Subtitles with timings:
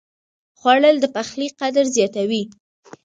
[0.59, 2.43] خوړل د پخلي قدر زیاتوي